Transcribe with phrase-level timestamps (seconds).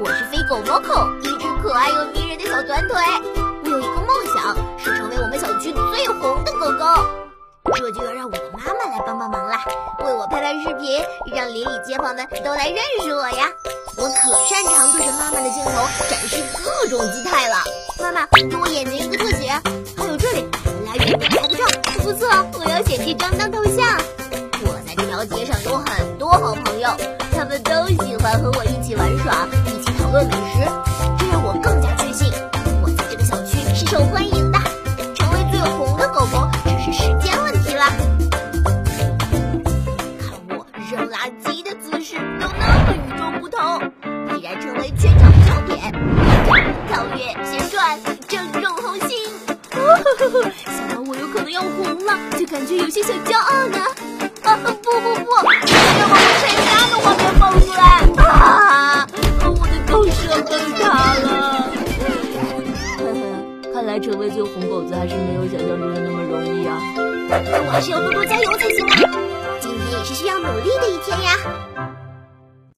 [0.00, 2.96] 我是飞狗 Moco，一只可爱又迷人的小短腿。
[3.64, 6.84] 我有一个梦想，是成为我们小区最红的狗狗。
[7.74, 9.64] 这就要让我的妈妈来帮帮忙啦，
[10.04, 11.02] 为我拍拍视频，
[11.34, 13.48] 让邻里街坊们都来认识我呀。
[13.96, 15.70] 我可擅长对着妈妈的镜头
[16.08, 17.56] 展示各种姿态了。
[17.98, 19.50] 妈妈，给我眼睛一个特写，
[19.96, 20.48] 还有这里，
[20.86, 21.64] 拉远点拍个照，
[22.02, 22.28] 不错，
[22.60, 23.98] 我要选这张当头像。
[24.64, 26.88] 我在这条街上有很多好朋友，
[27.32, 29.41] 他们都喜欢和我一起玩耍，
[33.92, 34.58] 受欢迎的，
[35.14, 37.90] 成为最红的狗狗只是时间问题啦。
[40.18, 43.92] 看我扔垃圾的姿势都那么与众不同，
[44.30, 45.92] 必然成为全场焦点。
[46.88, 49.28] 跳跃、旋转，正中红心。
[49.72, 50.00] 哦，
[50.64, 53.78] 想到我有可能要红了，就感觉有些小骄傲呢。
[54.44, 54.58] 啊，
[63.92, 66.80] 来成为最红狗子还是没有想象中的那么容易啊。
[66.96, 68.96] 我还是要多多加油才行啊！
[69.60, 71.36] 今天也是需要努力的一天呀。